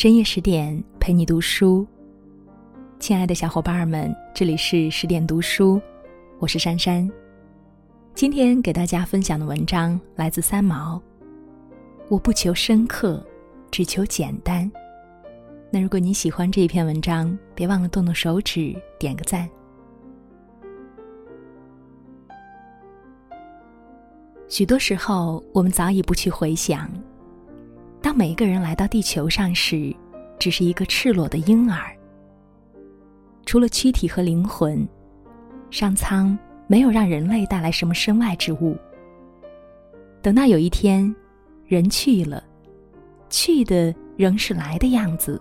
[0.00, 1.84] 深夜十点陪你读书，
[3.00, 5.82] 亲爱的小伙伴们，这里是十点读书，
[6.38, 7.10] 我是珊珊。
[8.14, 11.02] 今天给大家分享的文章来自三毛。
[12.08, 13.20] 我不求深刻，
[13.72, 14.70] 只求简单。
[15.68, 19.50] 那如果你喜欢这一篇文章，别忘了动动手指点个赞。
[24.48, 26.88] 许多时候，我们早已不去回想。
[28.00, 29.94] 当每一个人来到地球上时，
[30.38, 31.94] 只是一个赤裸的婴儿。
[33.44, 34.86] 除了躯体和灵魂，
[35.70, 38.76] 上苍没有让人类带来什么身外之物。
[40.22, 41.14] 等到有一天，
[41.66, 42.44] 人去了，
[43.30, 45.40] 去的仍是来的样子，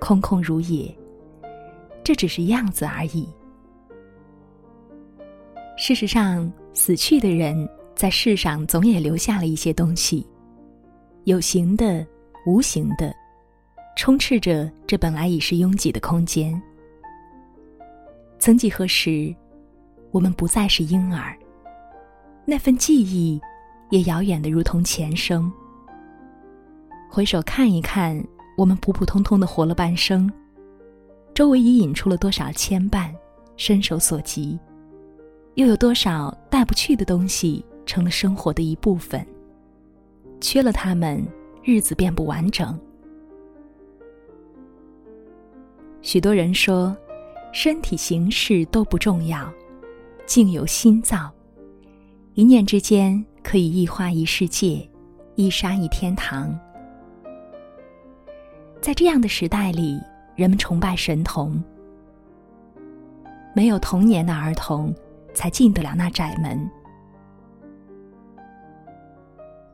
[0.00, 0.92] 空空如也。
[2.02, 3.28] 这只是样子而已。
[5.76, 10.26] 事实上，死去的人在世上总也留下了一些东西。
[11.24, 12.04] 有形的，
[12.44, 13.14] 无形的，
[13.96, 16.60] 充斥着这本来已是拥挤的空间。
[18.40, 19.32] 曾几何时，
[20.10, 21.38] 我们不再是婴儿，
[22.44, 23.40] 那份记忆
[23.90, 25.50] 也遥远的如同前生。
[27.08, 28.20] 回首看一看，
[28.56, 30.28] 我们普普通通的活了半生，
[31.32, 33.14] 周围已引出了多少牵绊，
[33.56, 34.58] 伸手所及，
[35.54, 39.24] 又有多少带不去的东西，成了生活的一部分。
[40.42, 41.24] 缺了他们，
[41.62, 42.78] 日子便不完整。
[46.02, 46.94] 许多人说，
[47.52, 49.50] 身体形式都不重要，
[50.26, 51.30] 境由心造。
[52.34, 54.86] 一念之间，可以一花一世界，
[55.36, 56.58] 一沙一天堂。
[58.80, 60.00] 在这样的时代里，
[60.34, 61.62] 人们崇拜神童。
[63.54, 64.92] 没有童年的儿童，
[65.34, 66.68] 才进得了那窄门。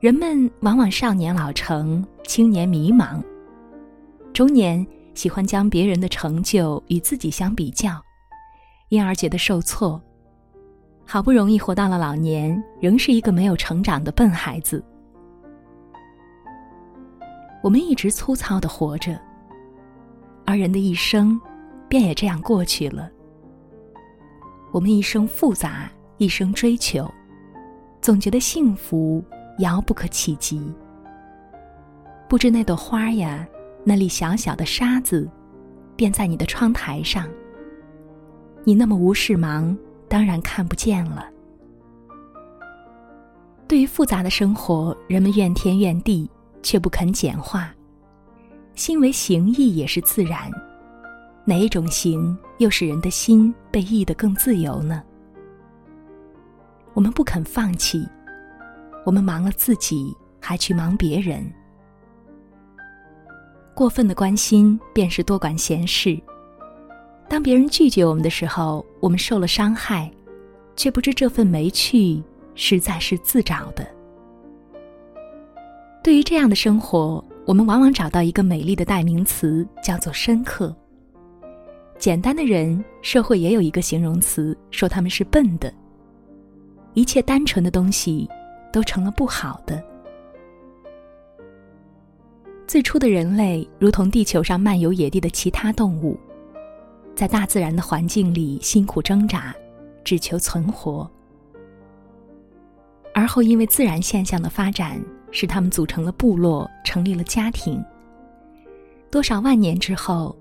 [0.00, 3.20] 人们往往少年老成，青年迷茫，
[4.32, 8.00] 中年喜欢将别人的成就与自己相比较，
[8.90, 10.00] 因而觉得受挫。
[11.04, 14.80] 好不容易活到了老年，仍是一个没有成长的笨孩子。
[17.60, 19.20] 我们一直粗糙的活着，
[20.46, 21.40] 而人的一生
[21.88, 23.10] 便也这样过去了。
[24.70, 27.12] 我们一生复杂，一生追求，
[28.00, 29.20] 总觉得幸福。
[29.58, 30.72] 遥不可企及。
[32.28, 33.46] 不知那朵花呀，
[33.84, 35.28] 那粒小小的沙子，
[35.96, 37.26] 便在你的窗台上。
[38.64, 39.76] 你那么无事忙，
[40.08, 41.26] 当然看不见了。
[43.66, 46.30] 对于复杂的生活，人们怨天怨地，
[46.62, 47.74] 却不肯简化。
[48.74, 50.50] 心为形役也是自然，
[51.44, 55.02] 哪一种形又使人的心被易得更自由呢？
[56.94, 58.06] 我们不肯放弃。
[59.04, 61.44] 我们忙了自己，还去忙别人。
[63.74, 66.18] 过分的关心便是多管闲事。
[67.28, 70.10] 当别人拒绝我们的时候，我们受了伤害，
[70.76, 72.22] 却不知这份没趣
[72.54, 73.86] 实在是自找的。
[76.02, 80.74] 对于这样的生活，我们往往找到一个美丽的代名词，叫做深刻。
[81.98, 85.72] 简单的人，社会也有一个形容词，说他们是笨的。
[86.94, 88.28] 一切单纯的东西。
[88.72, 89.82] 都成了不好的。
[92.66, 96.18] 最初的人类如同地球上漫游野地的其他动物，
[97.14, 99.54] 在大自然的环境里辛苦挣扎，
[100.04, 101.10] 只求存活。
[103.14, 107.82] 而后因为自然现象的发展，使他们组成了部落，成立了家庭。
[109.10, 110.36] 多少万年之后，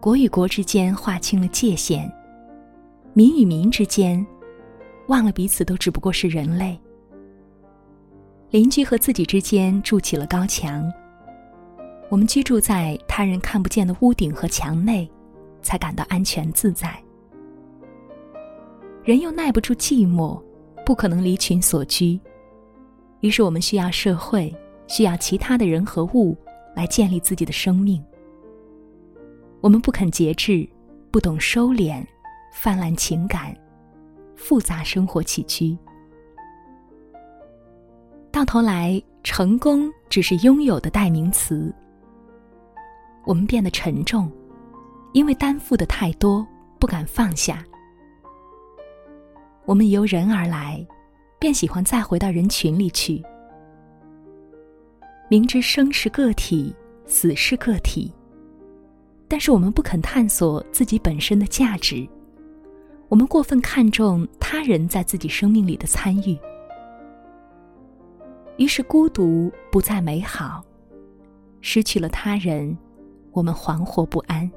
[0.00, 2.10] 国与国之间划清了界限，
[3.12, 4.26] 民与民之间，
[5.08, 6.80] 忘了彼此都只不过是人类。
[8.50, 10.90] 邻居和自己之间筑起了高墙。
[12.08, 15.10] 我们居住在他人看不见的屋顶和墙内，
[15.62, 16.96] 才感到安全自在。
[19.02, 20.40] 人又耐不住寂寞，
[20.84, 22.20] 不可能离群所居，
[23.20, 24.54] 于是我们需要社会，
[24.86, 26.36] 需要其他的人和物
[26.76, 28.02] 来建立自己的生命。
[29.60, 30.68] 我们不肯节制，
[31.10, 32.04] 不懂收敛，
[32.52, 33.52] 泛滥情感，
[34.36, 35.76] 复杂生活起居。
[38.36, 41.74] 到头来，成功只是拥有的代名词。
[43.24, 44.30] 我们变得沉重，
[45.14, 46.46] 因为担负的太多，
[46.78, 47.64] 不敢放下。
[49.64, 50.86] 我们由人而来，
[51.38, 53.22] 便喜欢再回到人群里去。
[55.30, 58.12] 明知生是个体，死是个体，
[59.28, 62.06] 但是我们不肯探索自己本身的价值。
[63.08, 66.38] 我们过分看重他人在自己生命里的参与。
[68.56, 70.64] 于是孤独不再美好，
[71.60, 72.76] 失去了他人，
[73.32, 74.50] 我们惶惑不安。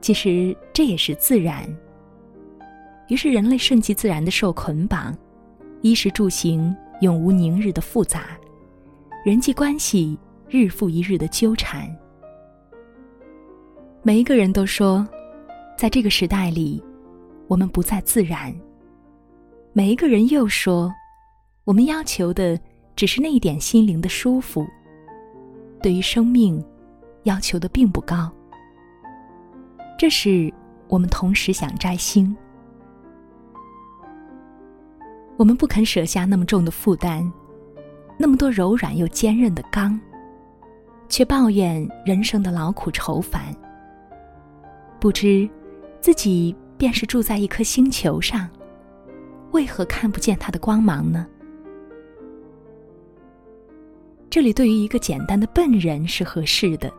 [0.00, 1.64] 其实这也是自然。
[3.08, 5.16] 于是人类顺其自然的受捆绑，
[5.80, 8.38] 衣食住行永无宁日的复杂，
[9.24, 10.18] 人际关系
[10.48, 11.88] 日复一日的纠缠。
[14.02, 15.06] 每一个人都说，
[15.76, 16.80] 在这个时代里，
[17.48, 18.54] 我们不再自然。
[19.72, 20.92] 每一个人又说，
[21.66, 22.56] 我们要求的
[22.94, 24.64] 只是那一点心灵的舒服。
[25.82, 26.64] 对于生命，
[27.24, 28.32] 要求的并不高。
[29.98, 30.52] 这是，
[30.86, 32.34] 我们同时想摘星。
[35.36, 37.28] 我们不肯舍下那么重的负担，
[38.16, 40.00] 那么多柔软又坚韧的钢，
[41.08, 43.52] 却抱怨人生的劳苦愁烦。
[45.00, 45.50] 不知
[46.00, 48.48] 自己便是住在一颗星球上，
[49.50, 51.26] 为何看不见它的光芒呢？
[54.36, 56.92] 这里对于一个简单的笨人是合适的，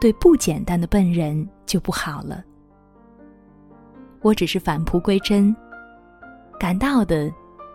[0.00, 2.44] 对不简单的笨人就不好了。
[4.22, 5.52] 我只是返璞归真。
[6.56, 7.28] 感到的，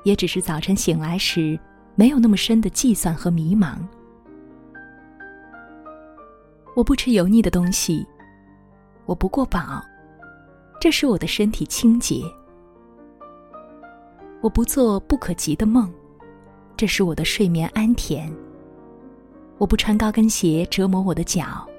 [0.06, 1.60] 也只是早晨醒来时
[1.96, 3.76] 没有那么深的计算和迷茫。
[6.74, 8.08] 我不吃油腻的东西，
[9.06, 9.84] 我不过饱，
[10.80, 12.24] 这使我的身体清洁。
[14.40, 15.94] 我不做不可及的梦，
[16.78, 18.34] 这使我的睡眠安甜。
[19.62, 21.70] 我不穿高跟鞋折磨我的脚，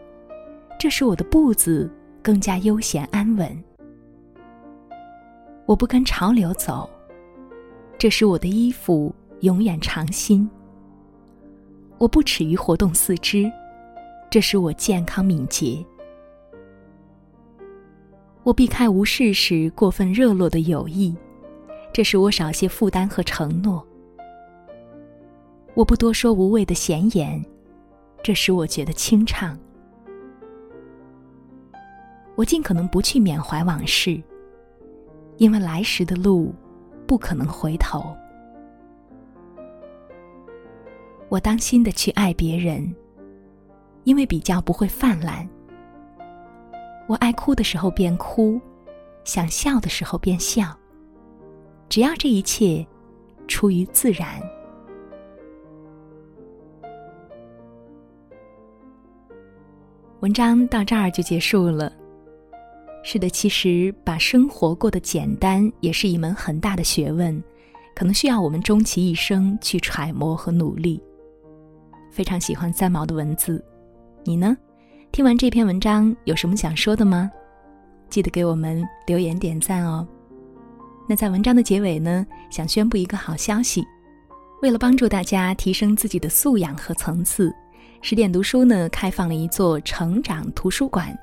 [0.79, 1.91] 这使我的步子
[2.23, 3.65] 更加悠闲安稳。
[5.67, 6.89] 我不跟潮流走，
[7.99, 10.49] 这使我的衣服永远长新。
[11.99, 13.51] 我不耻于活动四肢，
[14.31, 15.85] 这使我健康敏捷。
[18.45, 21.13] 我避开无事时过分热络的友谊，
[21.93, 23.85] 这使我少些负担和承诺。
[25.75, 27.45] 我不多说无谓的闲言，
[28.23, 29.59] 这使我觉得清畅。
[32.35, 34.23] 我尽可能不去缅怀往事。
[35.39, 36.55] 因为来时的路，
[37.07, 38.15] 不可能回头。
[41.29, 42.95] 我当心的去爱别人，
[44.05, 45.49] 因为比较不会泛滥。
[47.09, 48.61] 我爱哭的时候便哭，
[49.25, 50.77] 想笑的时候便笑。
[51.89, 52.87] 只要这一切
[53.49, 54.41] 出于自然。
[60.23, 61.93] 文章到这儿就结束了。
[63.03, 67.43] 是的，其实把生活过得简单也是一门很大的学问，
[67.93, 71.03] 可能需要我们终其一生去揣摩和努力。
[72.13, 73.65] 非常喜欢三毛的文字，
[74.23, 74.57] 你呢？
[75.11, 77.29] 听完这篇文章有什么想说的吗？
[78.09, 80.07] 记得给我们留言点赞哦。
[81.09, 83.85] 那在文章的结尾呢，想宣布一个好消息：
[84.63, 87.53] 为了帮助大家提升自己的素养和层次，
[88.05, 91.17] 十点读书呢开放了一座成长图书馆。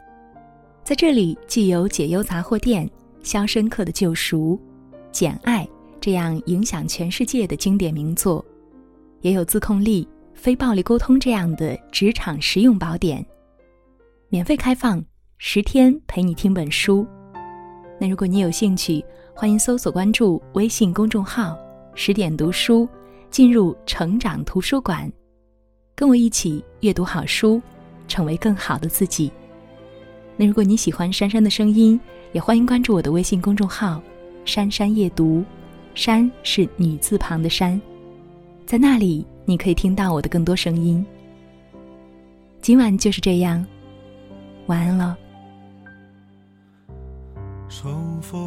[0.81, 2.88] 在这里，既有解忧杂货店、
[3.22, 4.58] 《肖申克的救赎》、
[5.12, 5.66] 《简爱》
[6.00, 8.44] 这样影响全世界的经典名作，
[9.20, 13.24] 也有自控力、非暴力沟通这样的职场实用宝典，
[14.30, 15.04] 免费开放，
[15.38, 17.06] 十天陪你听本书。
[18.00, 19.04] 那如果你有兴趣，
[19.36, 21.58] 欢迎搜索关注微信公众号
[21.94, 22.88] “十点读书”，
[23.30, 25.12] 进入成长图书馆，
[26.00, 27.62] 跟我一起阅读好书，
[28.08, 29.29] 成为更好的自己。
[30.38, 32.00] 那如果你喜欢珊珊的声音，
[32.32, 34.01] 也欢迎关注我的微信公众号
[34.48, 35.44] “珊珊夜读”，
[35.94, 37.82] 珊是女字旁的珊，
[38.65, 41.06] 在那里你可以听到我的更多声音。
[42.62, 43.65] 今晚就是这样，
[44.68, 45.18] 晚安了。
[47.68, 48.39] 重逢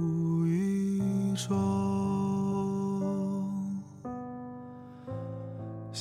[0.00, 1.00] 无意
[1.36, 1.89] 中，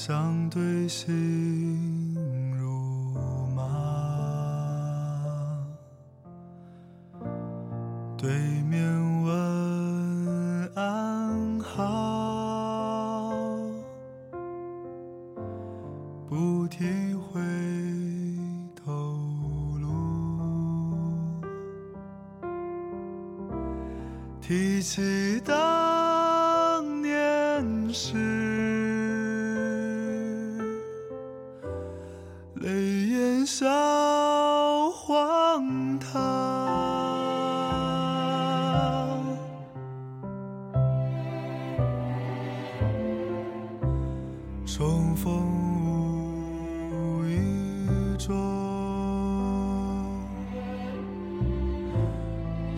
[0.01, 2.15] 相对心
[2.57, 3.61] 如麻。
[8.17, 8.29] 对
[8.63, 8.88] 面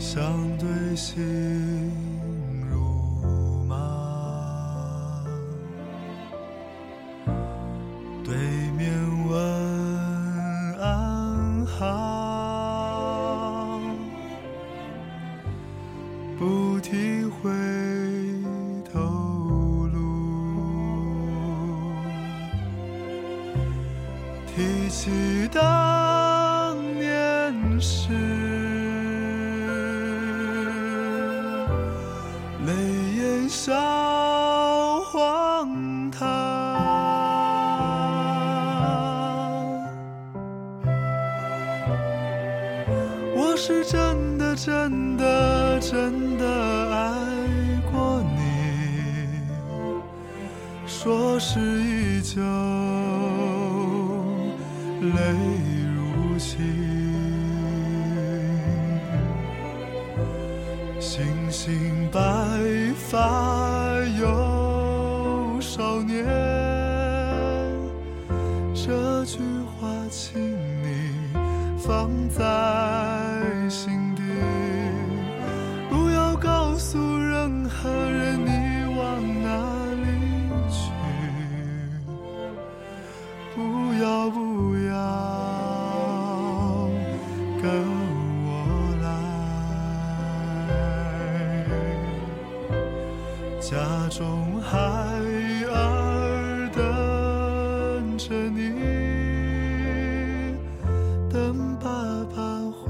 [0.02, 1.22] 相对心
[2.68, 2.80] 如
[3.68, 3.78] 麻
[8.24, 8.36] 对
[8.76, 8.92] 面
[9.30, 9.40] 问
[10.80, 11.80] 安好
[16.40, 17.52] 不提回
[18.92, 19.00] 头
[19.94, 20.00] 路。
[24.48, 25.12] 提起
[25.54, 28.71] 当年事
[44.64, 46.46] 真的真的
[46.94, 49.42] 爱过你
[50.86, 52.40] 说是依旧
[55.02, 55.18] 泪
[55.96, 56.60] 如倾
[61.00, 62.22] 星星白
[63.10, 63.61] 发。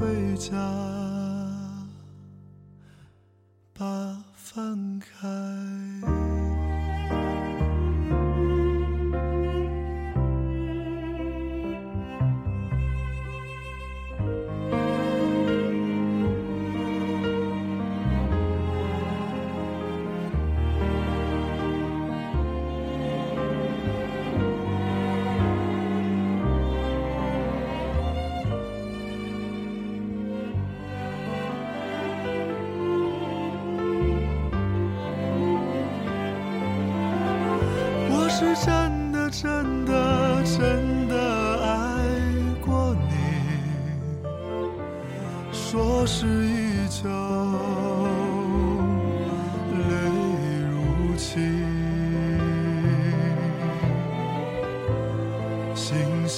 [0.01, 0.57] 回家
[3.71, 3.85] 把
[4.35, 5.27] 饭开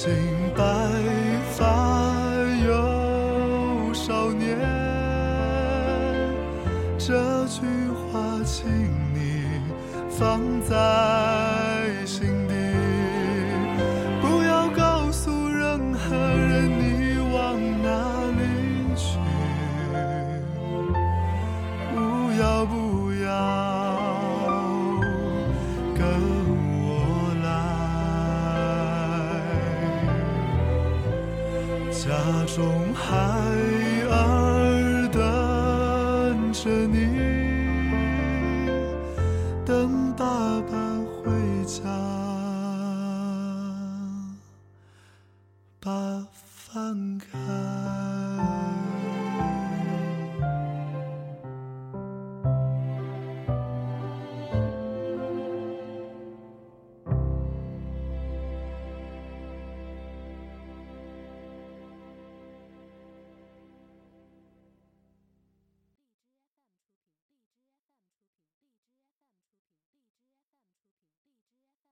[0.04, 0.12] 尽
[0.54, 0.62] 白
[1.52, 1.64] 发
[2.66, 4.58] 犹少年
[6.98, 7.64] 这句
[8.12, 8.68] 话请
[9.14, 9.46] 你
[10.10, 10.76] 放在
[32.26, 33.14] 那种海
[34.10, 34.43] 岸。